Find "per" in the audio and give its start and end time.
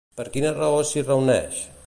0.19-0.23